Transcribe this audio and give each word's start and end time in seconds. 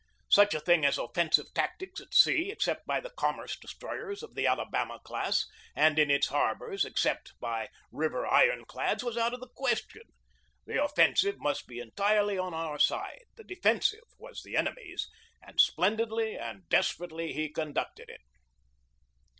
Such 0.29 0.55
a 0.55 0.59
thing 0.59 0.83
as 0.83 0.97
offensive 0.97 1.53
tactics 1.53 2.01
at 2.01 2.11
sea, 2.11 2.49
except 2.49 2.87
by 2.87 2.99
the 2.99 3.11
commerce 3.11 3.55
destroyers 3.55 4.23
of 4.23 4.33
the 4.33 4.47
Alabama 4.47 4.99
class, 5.03 5.45
and 5.75 5.99
in 5.99 6.09
its 6.09 6.29
harbors, 6.29 6.85
except 6.85 7.39
by 7.39 7.69
river 7.91 8.25
iron 8.25 8.65
clads, 8.65 9.03
was 9.03 9.15
out 9.15 9.35
of 9.35 9.41
the 9.41 9.49
question. 9.49 10.01
The 10.65 10.83
offensive 10.83 11.37
must 11.37 11.67
be 11.67 11.79
entirely 11.79 12.35
on 12.39 12.51
our 12.55 12.79
side; 12.79 13.25
the 13.35 13.43
defensive 13.43 14.05
was 14.17 14.41
the 14.41 14.57
enemy's, 14.57 15.07
and 15.39 15.61
splendidly 15.61 16.35
and 16.35 16.67
"desperately 16.69 17.33
he 17.33 17.47
conducted 17.49 18.09
it. 18.09 18.21